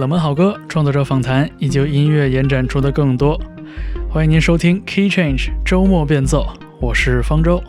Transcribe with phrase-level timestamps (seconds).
[0.00, 3.38] 冷门好歌、创作者访谈以及音乐延展出的更多。
[4.08, 6.48] 欢迎您收听 Key Change 周末变奏，
[6.80, 7.62] 我是方舟。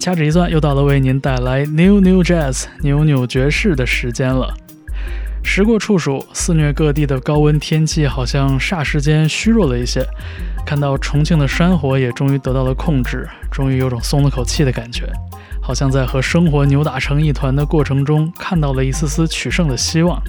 [0.00, 4.54] 掐指一算，又到了为您带来 New New Jazz 扭扭爵士的时间了。
[5.44, 10.02] 时过处暑，肆虐各地的高温天气好像霎时间虚弱了一些。
[10.64, 15.04] 看到重庆的山火也终于得到了控制，终于有种松了口气的感觉，
[15.66, 20.22] 好像在和生活扭打成一团的过程中，看到了一丝丝取胜的希望。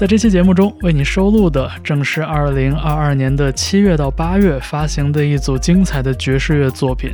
[0.00, 7.10] 在这期节目中，为你收录的正是2022年的七月到八月发行的一组精彩的爵士乐作品，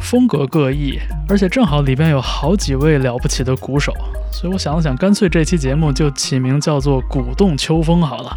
[0.00, 3.92] 风格各异，而且正好里边有好几位了不起的鼓手，
[4.32, 8.34] 所以我想了想，干脆这期节目就起名叫做“鼓动秋风”好了，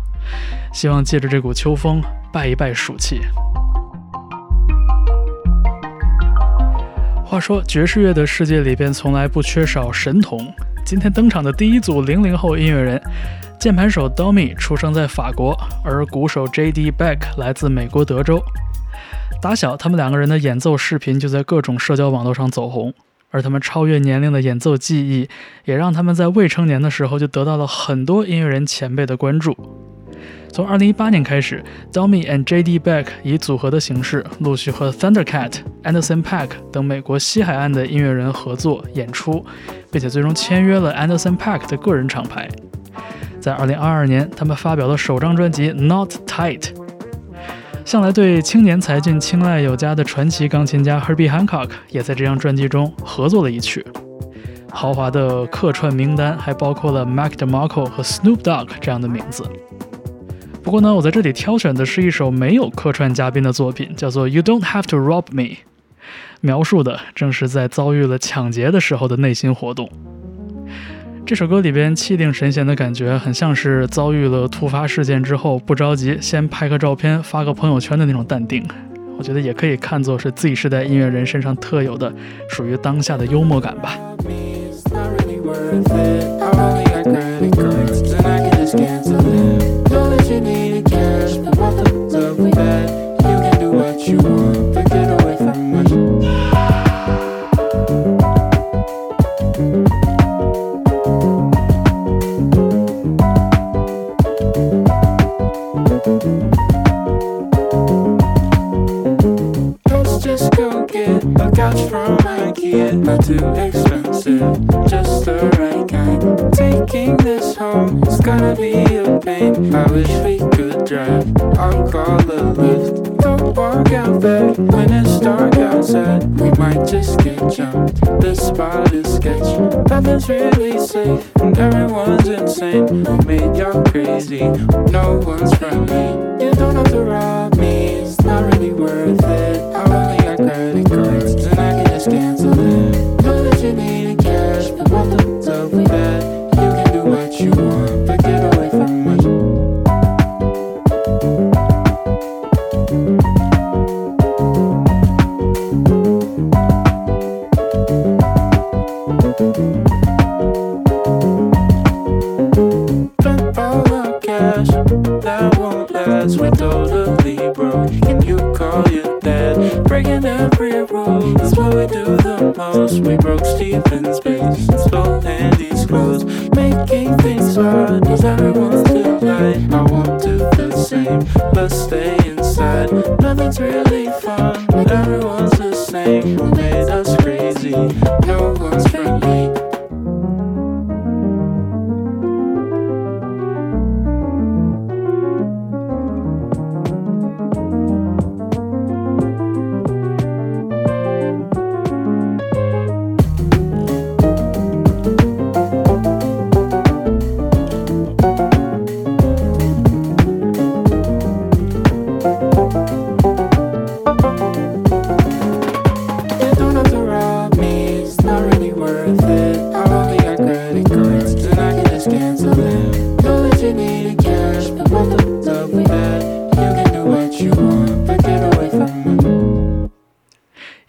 [0.73, 2.01] 希望借着这股秋风
[2.33, 3.21] 拜一拜暑气。
[7.31, 10.53] 话说，爵士乐的世界里边从来不缺少神童，
[10.83, 13.01] 今天登场的第一组零零后音乐人。
[13.57, 16.91] 键盘手 Domi 出生在法国，而鼓手 J.D.
[16.91, 18.43] Beck 来自美国德州。
[19.41, 22.93] 打小，他们两个人的演奏视频就在各种社交网络上走红，
[23.29, 25.29] 而他们超越年龄的演奏技艺，
[25.63, 29.55] 也让他们在未成年的时候就得到了很多音乐人前辈的关注。
[30.51, 31.63] 从2018年开始
[31.93, 32.77] ，Domi and J.D.
[32.77, 39.45] Beck 以组合的形式，陆续和 Thundercat、Anderson .Paak 等美国西海岸的音乐人合作演出，
[39.89, 42.49] 并且最终签约了 Anderson .Paak 的个人厂牌。
[43.39, 46.59] 在二零二二年，他们发表了首张专辑《Not Tight》。
[47.85, 53.85] 向来对青年才俊青睐有加的传奇钢琴家 Herbie Hancock 也在这张专辑中合作了一曲。
[54.69, 59.43] 豪华的客串名单还包括了 Mac DeMarco 和 Snoop Dogg 这样的名字。
[60.63, 65.43] 不过呢，我在这里挑选的是一首没有客串嘉宾的作品，叫做《You Don't Have to Rob Me》，
[66.39, 69.89] 描述的正是在遭遇了抢劫的时候的内心活动。
[71.25, 78.63] 这首歌里边气定神闲的感觉，很像是遭遇了突发事件之后不着急，先拍个照片发个朋友圈的那种淡定。
[79.17, 82.13] 我觉得也可以看作是 Z 世代音乐人身上特有的，
[82.49, 83.97] 属于当下的幽默感吧。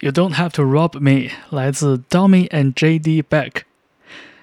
[0.03, 3.23] You Don't have to rob me，来自 Domi and J.D.
[3.23, 3.61] Beck。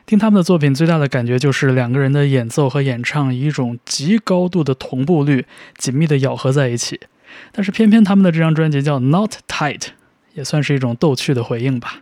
[0.06, 5.44] 听他们的作品，最大的感觉就是两个人的演奏和演唱以一种极高度的同步率
[5.76, 6.98] 紧密的咬合在一起。
[7.52, 9.88] 但是偏偏他们的这张专辑叫 Not Tight，
[10.32, 12.00] 也算是一种逗趣的回应吧。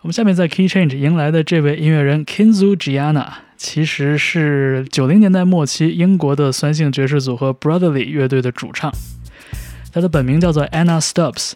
[0.00, 8.90] 我们下面在 Key Change 迎来的这位音乐人 kinzu giana，其实是九零年代末期英国的酸性爵士组合 Brotherly 乐队的主唱。
[9.92, 11.52] 他的本名叫做 Anna Stubbs，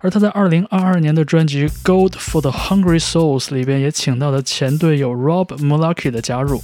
[0.00, 6.62] 而他在二零二二年的专辑《Gold for the Hungry Souls》里边也请到了前队友 Rob Mulaki 的加入。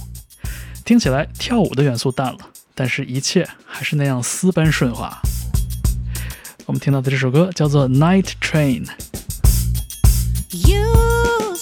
[0.83, 2.39] 听起来跳舞的元素淡了，
[2.73, 5.21] 但是一切还是那样丝般顺滑。
[6.65, 8.85] 我们听到的这首歌叫做《Night Train》。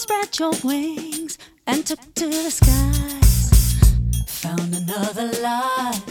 [0.03, 3.79] spread your wings and took to the skies.
[4.41, 6.01] Found another life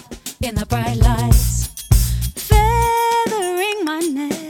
[0.40, 1.68] in the bright lights.
[2.36, 4.41] Feathering my nest,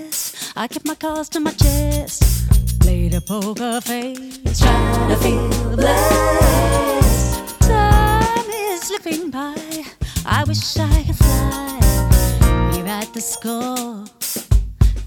[0.54, 2.22] I kept my cards to my chest.
[2.80, 7.60] Played a poker face, trying to feel blessed.
[7.60, 9.84] Time is slipping by.
[10.26, 12.70] I wish I could fly.
[12.74, 14.04] Rewrite the score,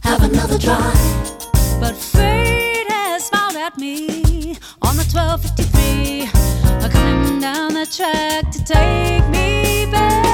[0.01, 0.93] have another try.
[1.79, 6.29] But fate has smiled at me on the 1253.
[6.89, 10.24] Coming down the track to take me back.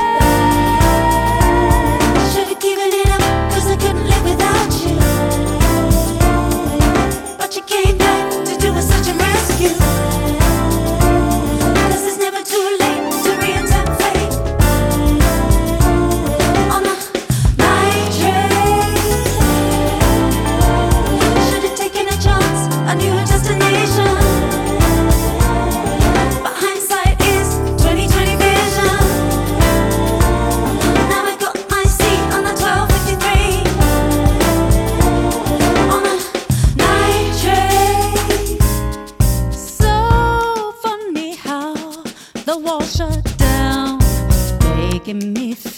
[43.01, 43.97] shut down.
[44.29, 45.70] It's making me feel.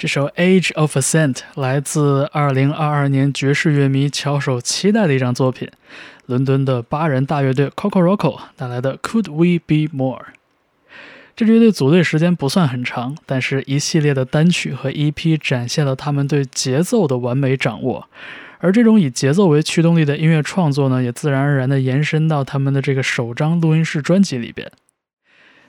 [0.00, 5.68] 这首《Age of Ascent》来自2022年爵士乐迷翘首期待的一张作品，
[6.24, 10.20] 伦敦的八人大乐队 Coco Roco 带来的《Could We Be More》。
[11.36, 18.08] 这支乐队组队时间不算很长，但是一系列的单曲和 EP 展现了他们对节奏的完美掌握。
[18.60, 24.72] 而这种以节奏为驱动力的音乐创作呢，也自然而然地延伸到他们的这个首张录音室专辑里边。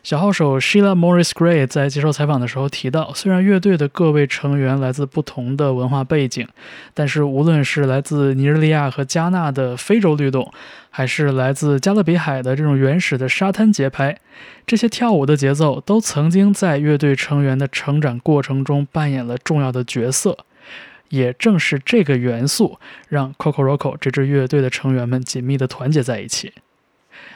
[0.03, 6.47] 小号手 Sheila Morris Gray 在接受采访的时候提到，虽然乐队的各位成员来自不同的文化背景，
[6.95, 10.51] 但是无论是来自尼日利亚和加纳的非洲律动，
[10.89, 14.17] 还是来自加勒比海的这种原始的沙滩节拍，
[14.65, 20.37] 这些跳舞的节奏都曾经在乐队成员的成长过程中扮演了重要的角色。
[21.09, 22.79] 也正是这个元素，
[23.09, 26.53] 让 Coco Roco 这支乐队的成员们紧密地团结在一起。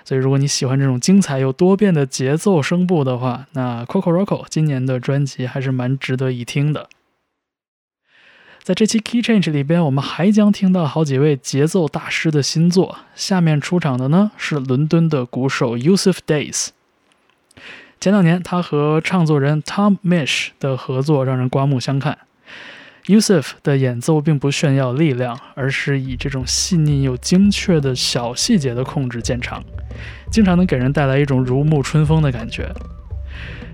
[0.06, 6.88] 所以，如果你喜欢这种精彩又多变的节奏声部的话，那 Coco Roco 今年的专辑还是蛮值得一听的。
[8.62, 12.98] 在这期 Key Change 里边，我们还将听到好几位节奏大师的新作。
[13.16, 16.70] 下面出场的呢是伦敦的鼓手 Yusuf Days。
[18.00, 22.20] 前两年，他和唱作人 Tom Mish 的合作让人刮目相看。
[23.08, 29.64] Yusuf 的演奏并不炫耀力量，而是以这种细腻又精确的小细节的控制见长，
[30.32, 32.68] 经常能给人带来一种如沐春风的感觉。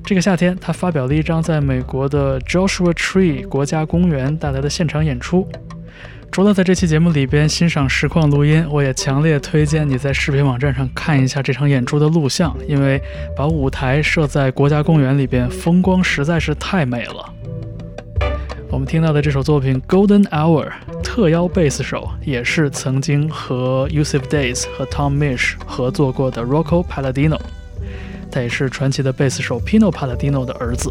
[0.04, 5.48] 这个夏天，他发表了一张在美国的 Joshua Tree 国家公园带来的现场演出。
[6.30, 13.02] 除了在这期节目里边欣赏实况录音，我也强烈推荐你在视频网站上看一下这场演出的录像，因为
[13.36, 17.34] 把舞台设在国家公园里边，风光实在是太美了。
[18.72, 20.70] 我们听到的这首作品《Golden Hour》，
[21.04, 27.38] 特邀贝斯手也是曾经和 Yusuf Days 和 Tom Mish 合作过的 Rocco Palladino，
[28.32, 30.90] 他也是传奇的贝斯手 Pino Palladino 的儿子。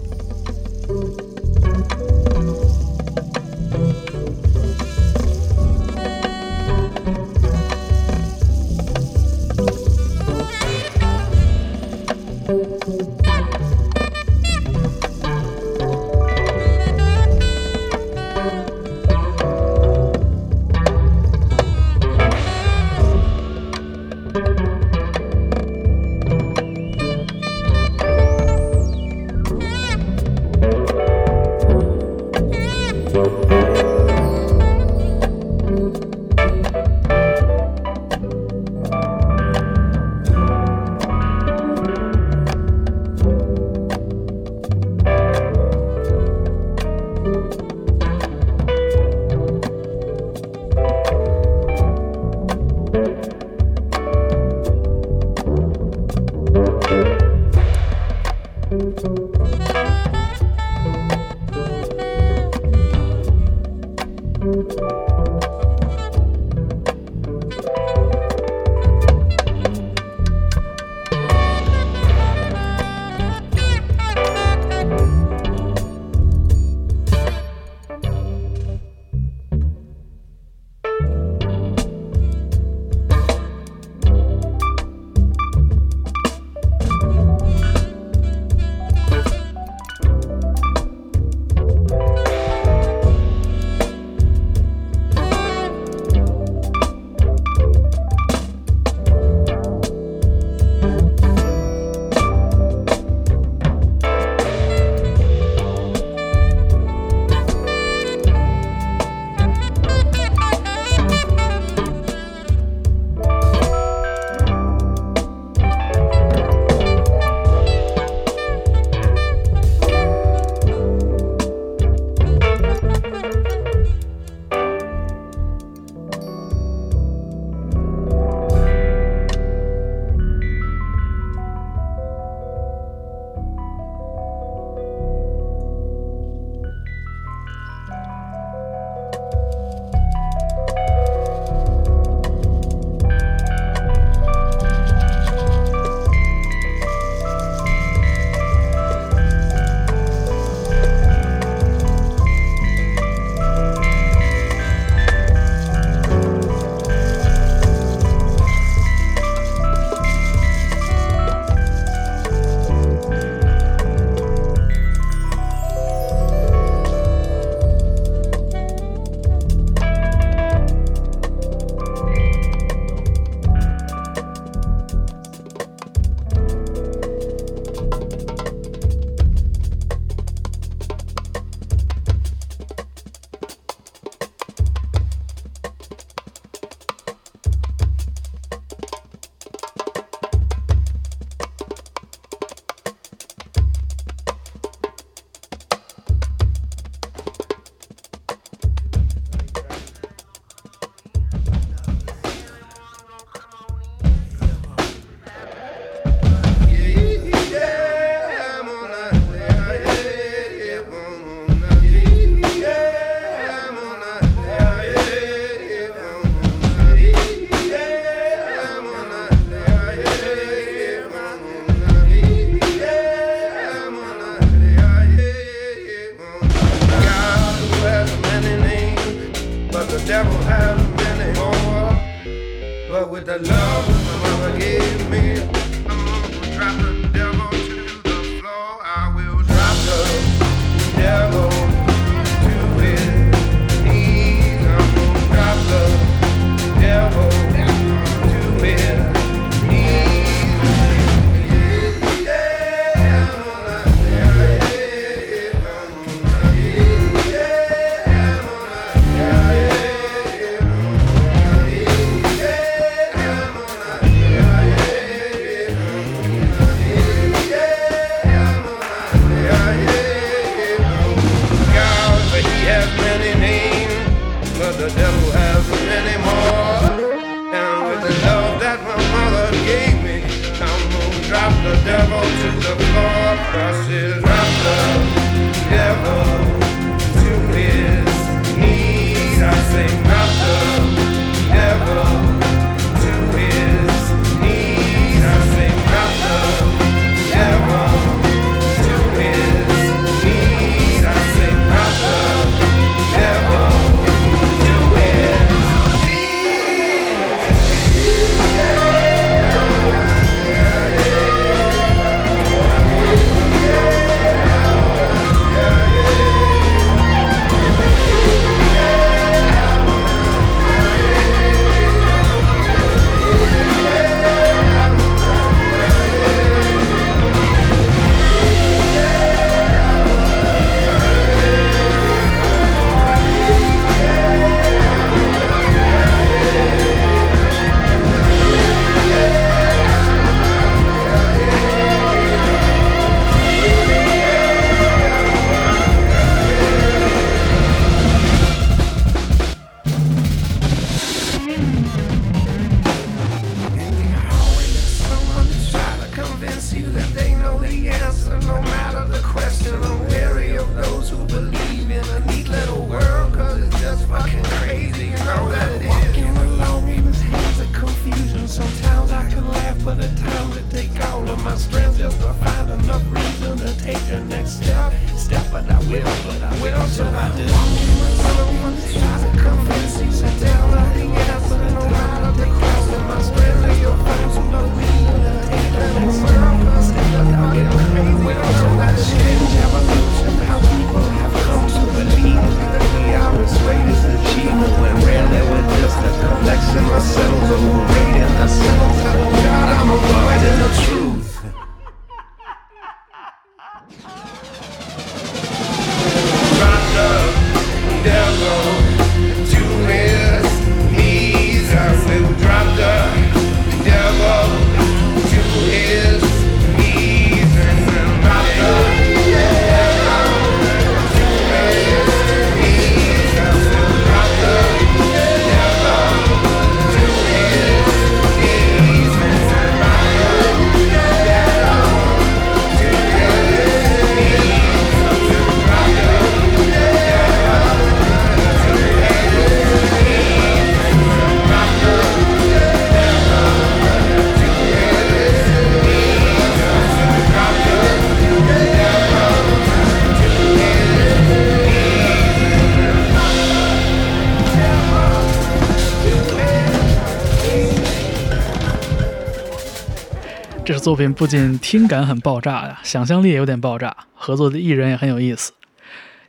[460.80, 465.52] 作品不仅听感很爆炸呀，想象力也有点爆炸，合作的艺人也很有意思。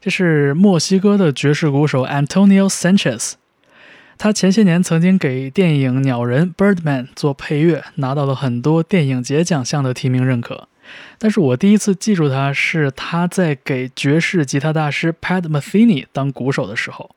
[0.01, 3.33] 这是墨西哥的爵士鼓手 Antonio Sanchez，
[4.17, 10.67] 他前些年曾经给电影《鸟人》（Birdman） 做配乐，拿到了很多电影节奖项的提名认可。
[11.17, 17.15] 但是我第一次记住他是他在给爵士吉他大师 Pat Metheny 当鼓手的时候。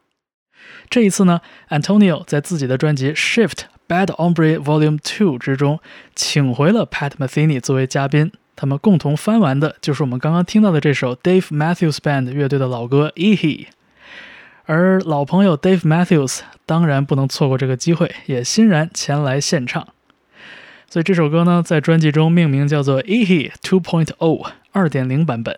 [0.89, 5.81] 这一次呢，Antonio 在自己的专辑《Shift Bad Ombre Volume Two》之中，
[6.15, 8.33] 请回了 Pat Metheny 作为嘉宾。
[8.57, 13.37] 他们共同翻完的就是我们刚刚听到的这首 Dave Matthews Band 乐队的老歌《Ehe》。
[14.67, 19.87] 而老朋友 Dave Matthews 当然不能错过这个机会，也欣然前来献唱。
[20.89, 24.15] 所以这首歌呢，在专辑中命名叫做《Ehe 2.0》
[24.73, 25.57] 二点零版本。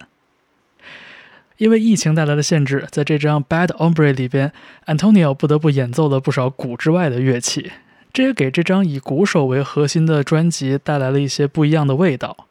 [1.59, 4.53] 因为疫情带来的限制，在这张《Bad Ombre》里边
[4.87, 7.71] ，Antonio 不得不演奏了不少鼓之外的乐器，
[8.17, 12.47] 这也给这张以鼓手为核心的专辑带来了一些不一样的味道。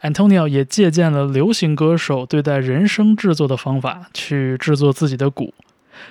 [0.00, 5.54] Antonio 也借鉴了流行歌手对待人声制作的方法去制作自己的鼓，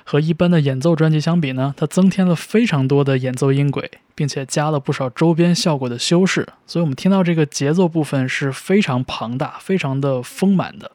[0.06, 10.92] 和一般的演奏专辑相比呢，他增添了非常多的演奏音轨，并且加了不少周边效果的修饰，所以我们听到这个节奏部分是非常庞大、非常的丰满的。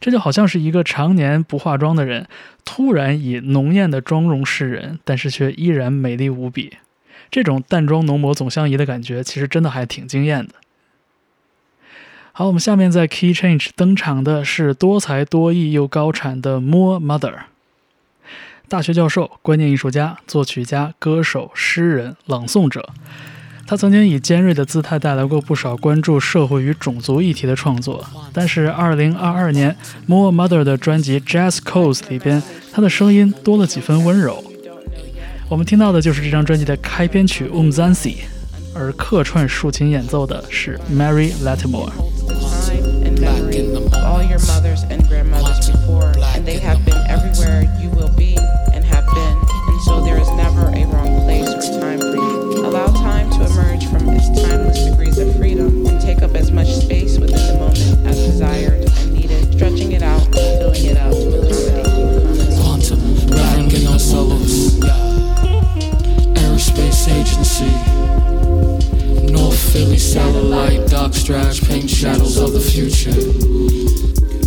[0.00, 2.26] 这就好像是一个常年不化妆的人，
[2.64, 6.78] 突然以浓艳的妆容示人，但是却依然美丽无比。
[7.30, 10.54] 这种淡妆浓抹总相宜的感觉，其实真的还挺惊艳的。
[12.32, 17.34] 好，我们下面在 Key Change 登场的是多才多艺又高产的 More Mother，
[18.66, 22.88] 大学教授、观念艺术家、作曲家、歌手、诗人、朗诵者。
[23.70, 34.42] 他曾经以尖锐的姿态带来过不少关注社会与种族议题的创作，但是2022年 More Mother 的专辑 Jazz Coast 里边，他的声音多了几分温柔。
[35.48, 38.16] 我们听到的就是这张专辑的开篇曲 Umzansi，
[38.74, 41.92] 而客串竖琴演奏的是 Mary Latimore。
[56.60, 62.60] much space within the moment as desired and needed, stretching it out, filling it up with
[62.60, 63.00] Quantum,
[63.88, 64.78] ourselves.
[66.36, 67.72] Aerospace agency.
[69.32, 73.16] North Philly satellite, dark stretch, paint shadows of the future.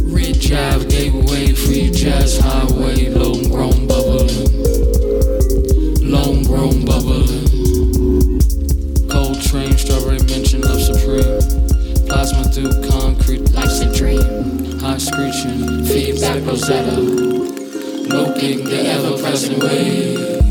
[0.06, 4.30] Red drive gateway, free jazz highway, long grown bubbling.
[6.12, 7.23] Long grown bubbling.
[14.94, 20.43] my screeching, feedback Rosetta, milking the ever-present wave.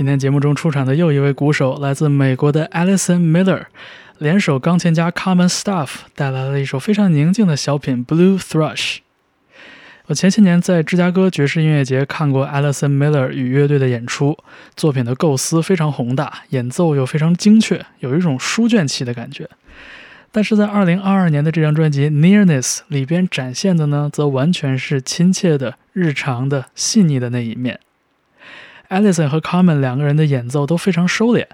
[0.00, 3.64] 今天节目中出场的又一位鼓手来自美国的 Alison Miller，
[4.16, 8.96] 联手钢琴家 Common Staff 带来了一首非常宁静的小品《Blue Thrush》。
[10.06, 14.38] 我前些年在芝加哥爵士音乐节看过 Alison Miller 与乐队的演出，
[14.74, 19.50] 作品的构思非常宏大，演奏又非常精确，有一种书卷气的感觉。
[20.32, 27.78] 但是在二零二二年的这张专辑《Nearness》里边展现的呢，则完全是亲切的、日常的、细腻的那一面。
[28.90, 31.46] Alison 和 Carmen 两个人的演奏都非常收敛。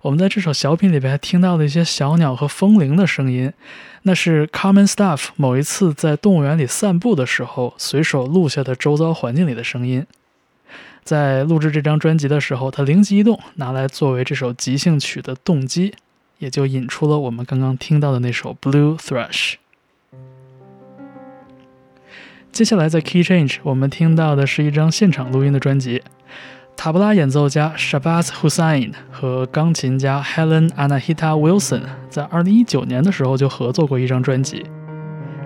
[0.00, 3.52] 我们在这首小品里边还听到了一些小鸟和风铃的声音，
[4.02, 10.06] 那是 Carmen Staff 某一次在动物园里散步的时候随手录下的周遭环境里的声音。
[11.02, 15.94] 在录制这张专辑的时候，他灵机一动，拿来作为这首即兴曲的动机。
[16.38, 19.54] 也就引出了我们刚刚听到的那首 Blue Thrush。
[22.52, 26.02] 接下来在 Key Change，我们听到的是一张现场录音的专辑。
[26.76, 34.64] 塔布拉演奏家 Shabazz Hussain 和钢琴家 Helen Anahita Wilson 在2019年的时候就合作过一张专辑。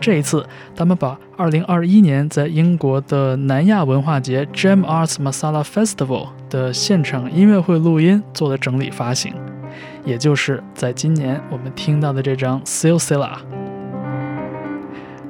[0.00, 9.32] 这一次，他们把2021年在英国的南亚文化节 Jam Arts Masala Festival 的现场音乐会录音做了整理发行。
[10.04, 13.32] 也就是在今年我们听到的这张《Silsila》，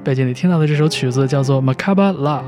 [0.02, 2.40] 背景里听到的这首曲子叫做《Macabre La》。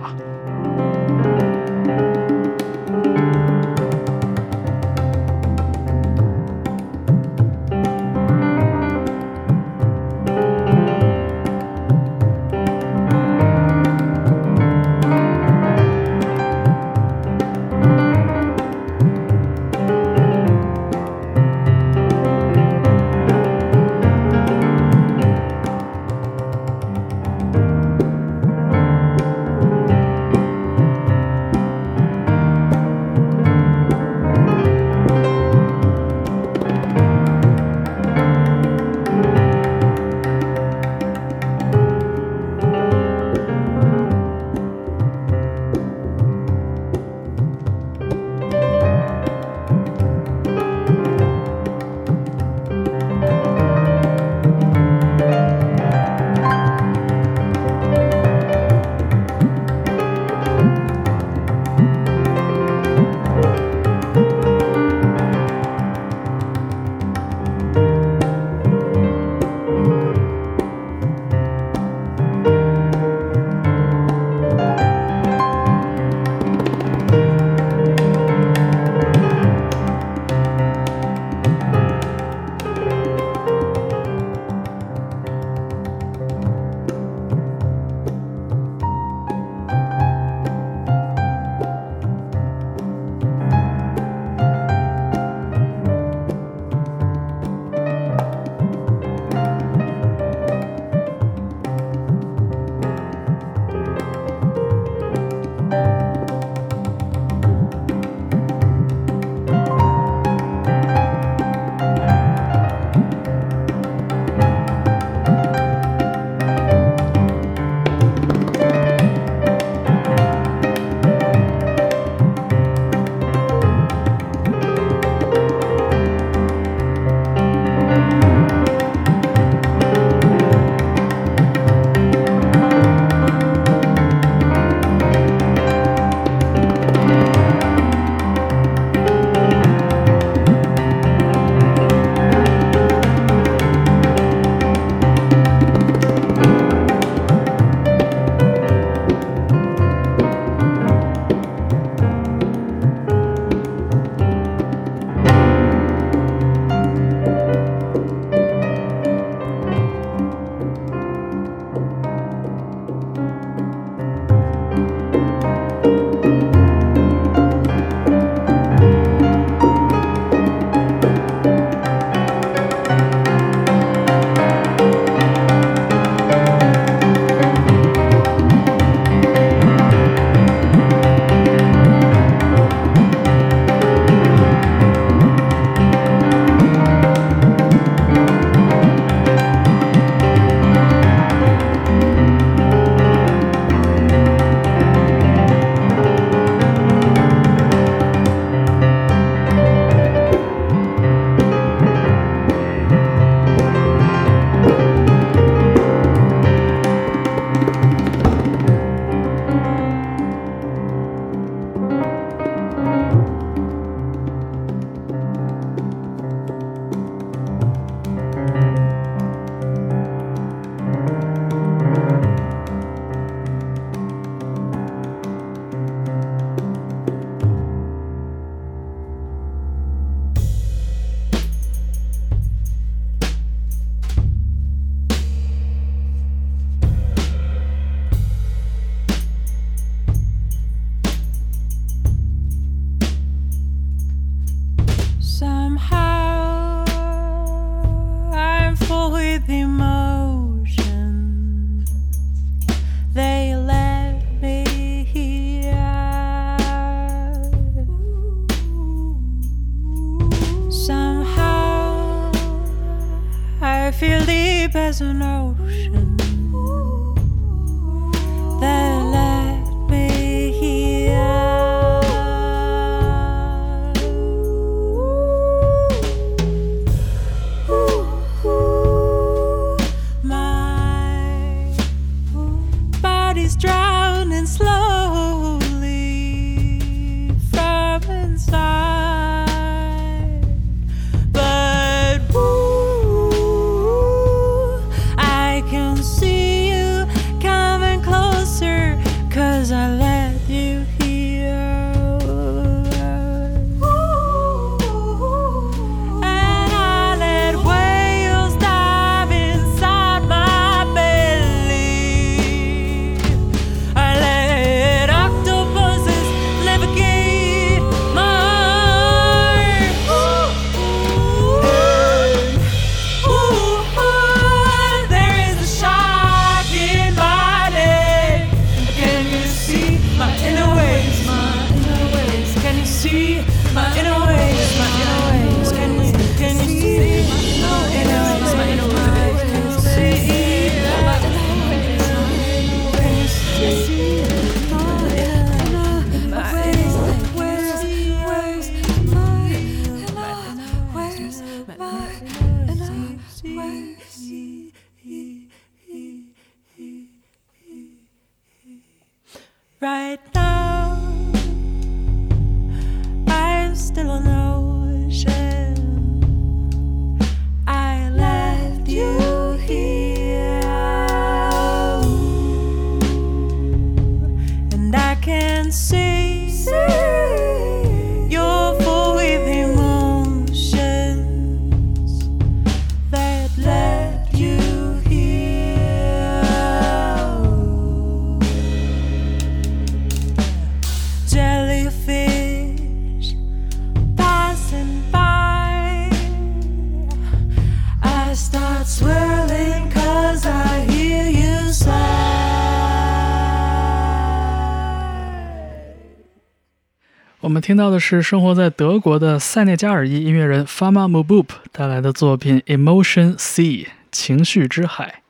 [407.71, 415.23] 听到的是生活在德国的塞内加尔裔音乐人 Fama Mubup 带来的作品《Emotion Sea》情绪之海，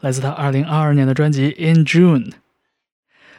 [0.00, 2.32] 来自他2022年的专辑《In June》。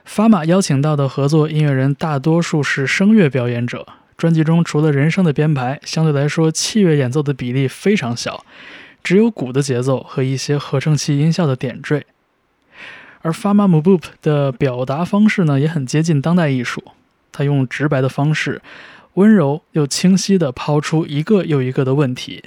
[0.07, 3.85] Fama 邀请到的合作音乐人大多数是声乐表演者，
[4.15, 8.45] 专辑中除了人声的编排，相对来说器乐演奏的比例非常小，
[9.03, 12.05] 只有鼓的节奏和一些合成器音效的点缀。
[13.19, 16.81] 而 Fama Mubup 的表达方式呢，也很接近当代艺术。
[17.31, 18.61] 他用直白的方式，
[19.13, 22.45] 温柔又清晰地抛出一个又一个的问题，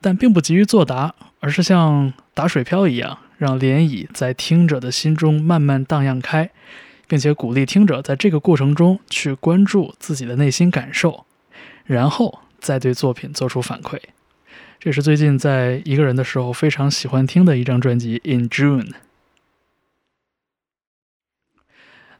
[0.00, 6.50] 但并不急于作答，而是像打水漂一样，让涟漪在听者的心中慢慢荡漾开，
[7.06, 11.26] 并且鼓励听者在这个过程中去关注自己的内心感受，
[11.84, 13.98] 然后再对作品做出反馈。
[14.80, 18.82] 这是最近在一个人的时候非常喜欢听的一张专辑《In June》。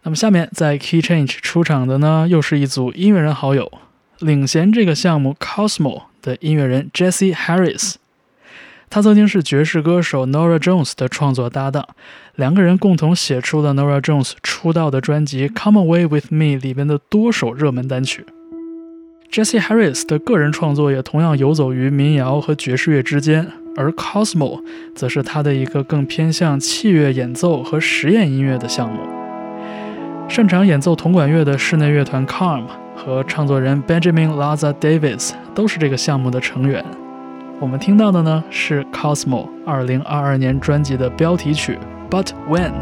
[0.05, 3.72] 那么下面在 Key Change 出场的呢，又是一组音乐人好友，
[4.18, 7.94] 领衔这个项目 Cosmo 的音乐人 Jesse Harris。
[8.90, 11.88] 他曾经是爵士歌手 Nora Jones 的创作搭档，
[12.34, 18.26] 两个人共同写出了 Nora Jones 出道的专辑《Come Away with Me》里边的多首热门单曲。
[19.32, 24.62] Jesse Harris 的个人创作也同样游走于民谣和爵士乐之间，而 Cosmo
[24.94, 29.13] 则是他的一个更偏向器乐演奏和实验音乐的项目。
[30.28, 32.64] 擅长演奏铜管乐的室内乐团 Carm
[32.96, 36.84] 和唱作人 Benjamin Laza Davis 都是这个项目的成员。
[37.60, 41.78] 我们听到的呢是 Cosmo 2022年专辑的标题曲
[42.10, 42.72] 《But When》。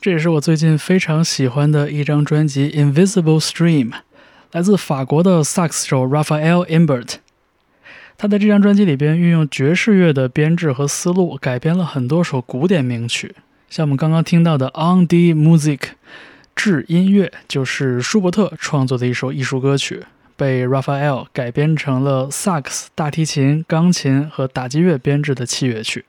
[0.00, 3.90] 这也是我最近非常喜欢的一张专辑《Invisible Stream》，
[4.52, 7.14] 来自法国的萨克斯手 Raphael Imbert。
[8.16, 13.34] 他在这张专辑里边运用爵士乐的编制和思路，改编了很多首古典名曲，
[13.68, 15.78] 像我们刚刚听到的《On the Music》，
[16.54, 20.04] 致音乐就是舒伯特创作的一首艺术歌曲，
[20.36, 26.04] 被 Raphael 改编成了萨克斯、大提琴、钢琴和打击乐编制的器乐曲。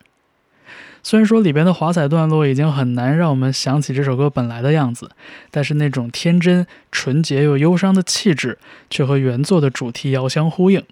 [1.02, 5.10] 虽然说里边的华彩段落已经很难让我们想起这首歌本来的样子，
[5.50, 8.58] 但是那种天真、纯洁又忧伤的气质，
[8.90, 10.84] 却和原作的主题遥相呼应。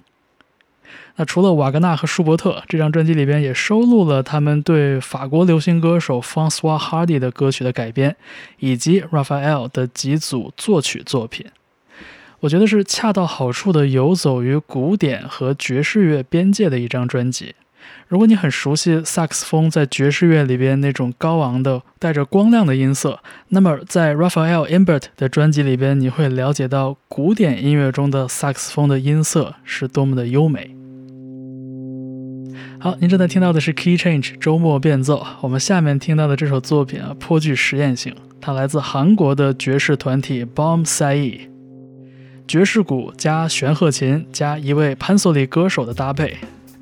[1.17, 8.15] 那除了瓦格纳和舒伯特，这张专辑里边也收录了他们对法国流行歌手 François Hardy 的歌曲的改编，
[8.59, 11.47] 以及 Raphael 的几组作曲作品。
[12.41, 17.55] 我觉得是恰到好处的游走于古典和爵士乐边界的一张专辑。
[18.09, 30.73] 如果你很熟悉萨克斯风在爵士乐里边那种高昂的、带着光亮的音色，那么在 Raphael Imbert 的专辑里边，你会了解到古典音乐中的萨克斯风的音色是多么的优美。
[32.79, 35.25] 好，您正在听到的是 Key Change 周末变奏。
[35.41, 41.49] 我们下面听到的这首作品啊，颇具实验性，它来自韩国的爵士团体 Bomb Sai，
[42.47, 46.37] 爵士鼓加玄鹤琴加一位潘索里歌手的搭配。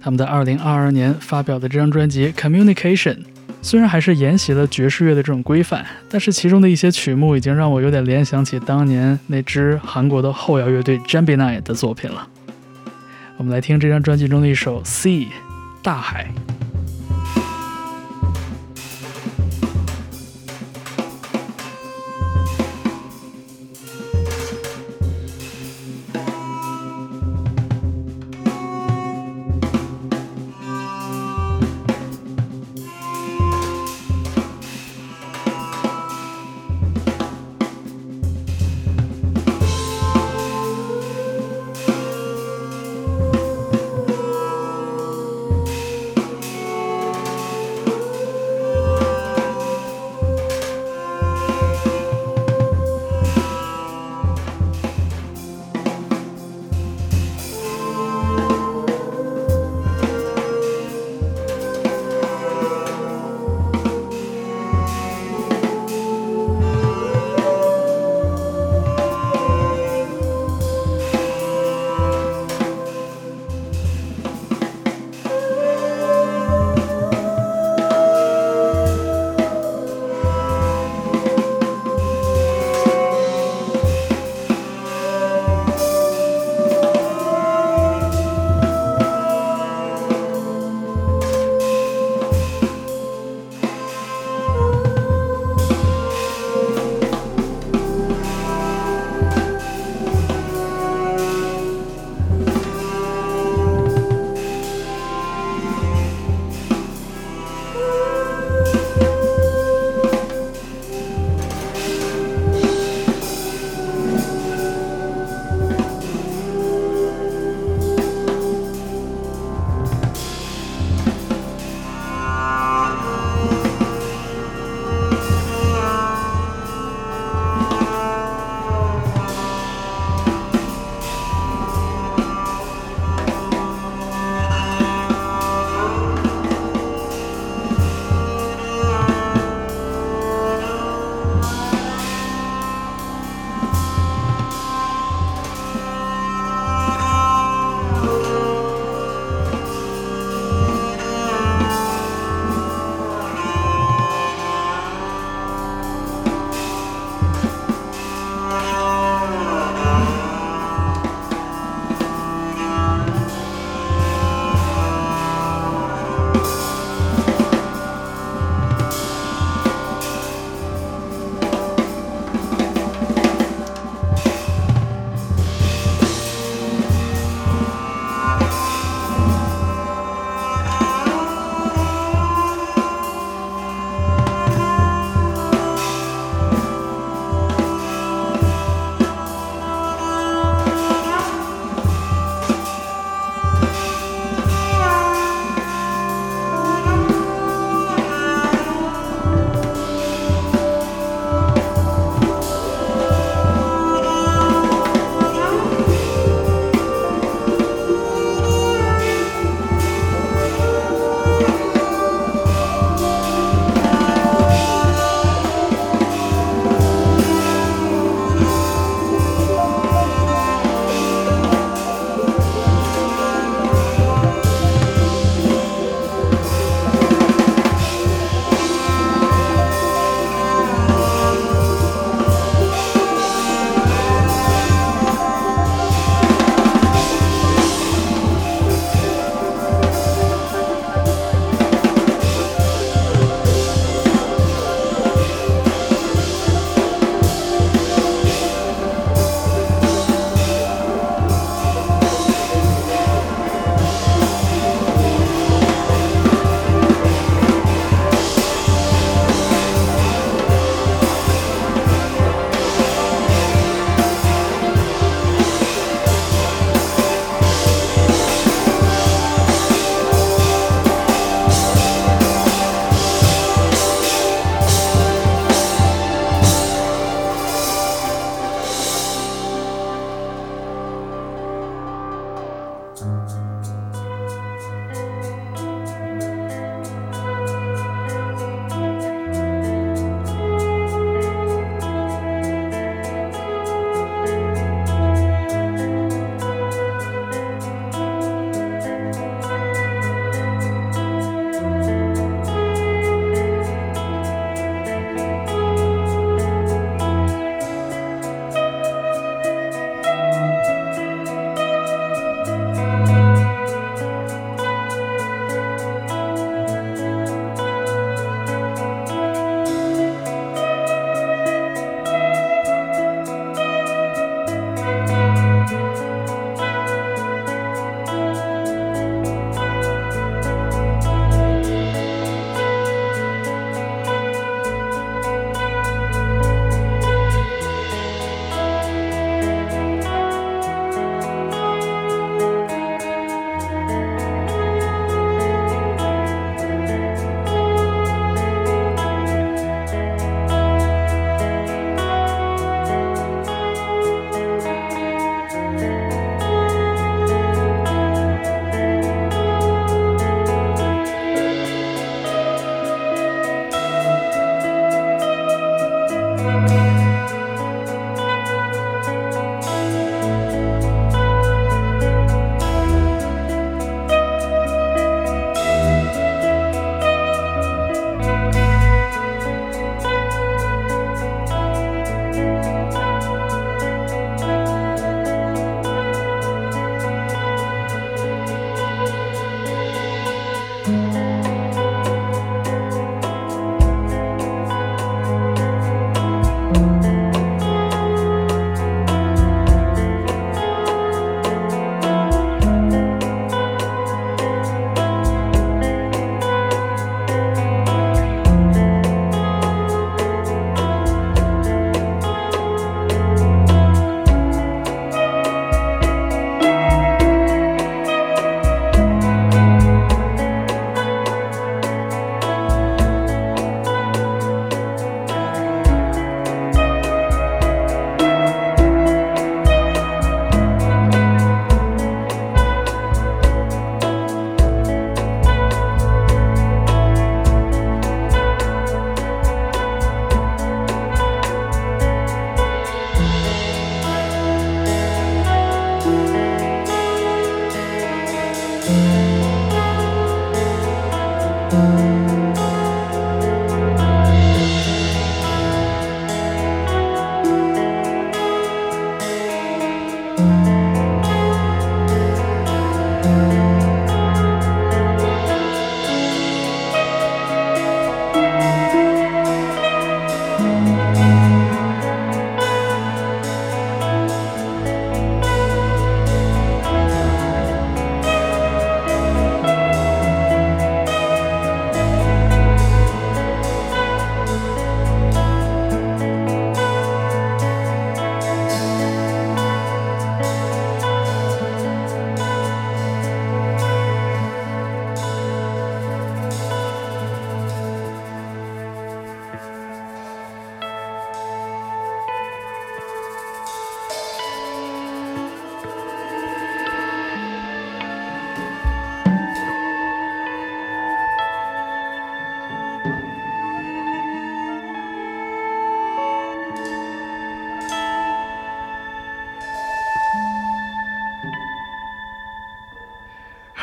[0.06, 3.16] 他们在二零二二年发表的这张专辑《Communication》，
[3.64, 12.28] 虽然还是沿袭了爵士乐的这种规范，但是其中的一些曲目已经让我有点联想起当年那支韩国的后摇乐队 j a m b i n i 的作品了。
[13.38, 15.26] 我们来听这张专辑中的一首《Sea》，
[15.82, 16.30] 大海。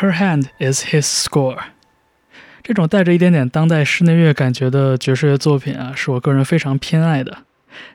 [0.03, 1.59] Her hand is his score。
[2.65, 7.39] 这种带着一点点当代室内乐感觉的爵士乐作品啊，是我个人非常偏爱的。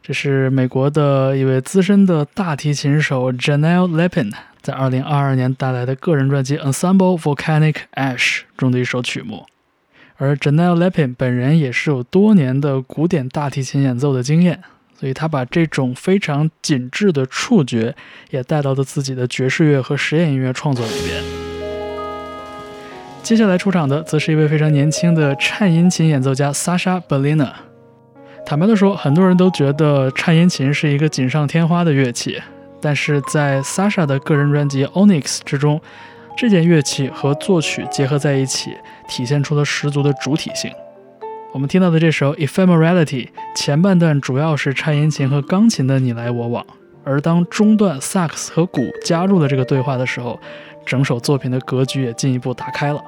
[0.02, 4.32] 这是美国的一位资深的大提琴手 Janelle Lippin
[4.62, 9.46] 在二零二二年带来的个人专辑《Assemble Volcanic Ash》中的一首曲目。
[10.16, 14.64] 而 Janelle Lippin 本人也是有多年的古典大提琴演奏的经验，
[14.98, 17.94] 所以他把这种非常紧致的触觉
[18.30, 21.57] 也带到了自己的爵士乐和实验音乐创作里边。
[23.24, 27.50] 接下来出场的则是一位非常年轻的颤音琴演奏家 Sasha Belina。
[28.46, 32.42] 坦白的说，很多人都觉得颤音琴是一个锦上添花的乐器，
[32.82, 35.82] 但是在 Sasha 的个人专辑 Onyx 之中，
[36.38, 38.72] 这件乐器和作曲结合在一起，
[39.10, 40.72] 体现出了十足的主体性。
[41.52, 46.66] 我们听到的这首《Ephemerality》前半段主要是颤音琴和钢琴的你来我往，
[47.04, 50.40] 而当中段萨克斯和鼓加入了这个对话的时候，
[50.88, 53.04] 整首作品的格局也进一步打开了。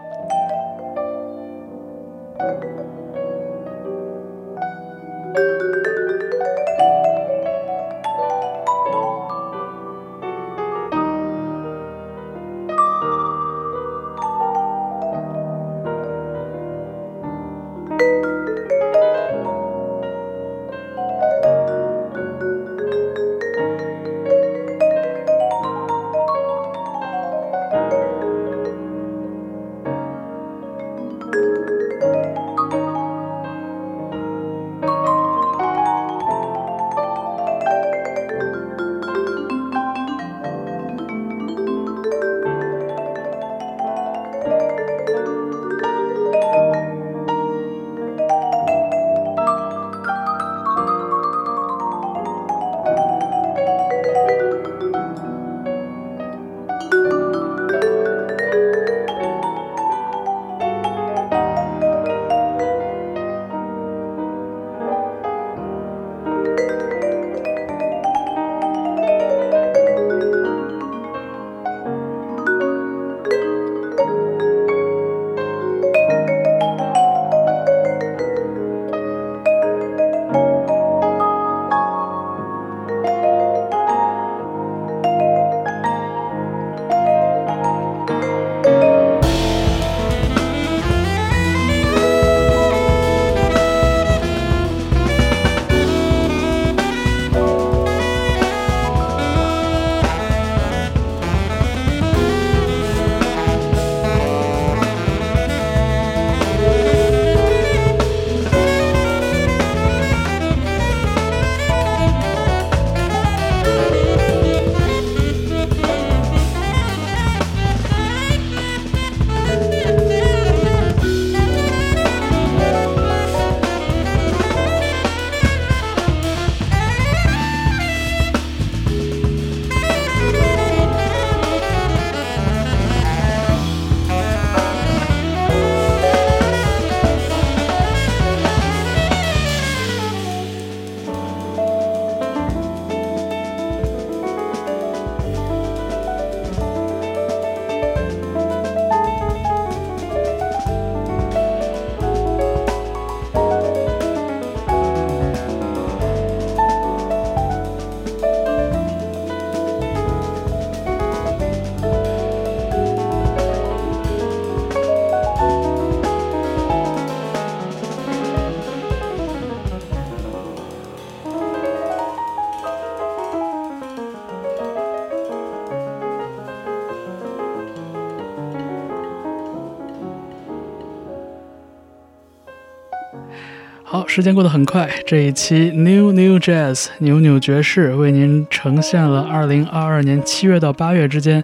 [184.20, 191.42] 时间过得很快，这一期《New New Jazz：牛牛爵士》为您呈现了2022年7月到8月之间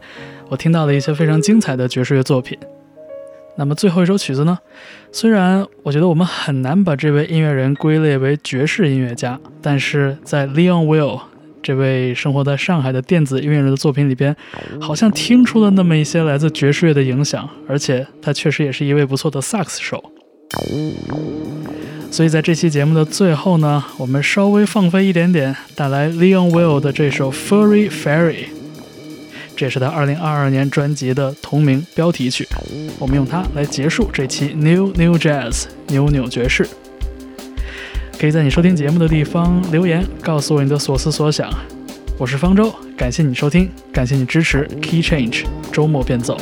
[0.49, 2.57] 我听到的一些非常精彩的爵士乐作品。
[3.55, 4.59] 那么最后一首曲子呢？
[5.13, 11.21] 虽然我觉得我们很难把这位音乐人归类为爵士音乐家，但是在 Leon Will
[11.63, 14.35] 这位生活在上海的电子音乐人的作品里边，
[14.81, 20.03] 好像听出了那么一些来自爵士乐的影响，而且他确实也是一位不错的萨克斯手。
[22.11, 28.45] 所以在这期节目的最后呢，我们稍微放飞一点点，带来 Leon Will 的这首 Furry Fairy。
[29.57, 32.47] 这是他2022年专辑的同名标题曲，
[32.99, 36.67] 我们用它来结束这期 New New Jazz，扭扭爵士。
[38.17, 41.49] 可以在你收听节目的地方留言，告诉我你的所思所想。
[42.17, 45.45] 我是方舟，感谢你收听，感谢你支持 Key Change。
[45.71, 46.37] 周末便走。